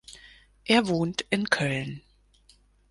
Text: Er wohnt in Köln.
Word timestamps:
Er 0.65 0.87
wohnt 0.87 1.27
in 1.29 1.51
Köln. 1.51 2.01